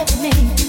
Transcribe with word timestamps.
with 0.00 0.22
me. 0.22 0.59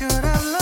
You. 0.00 0.61